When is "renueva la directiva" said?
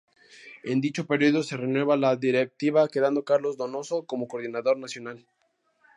1.57-2.87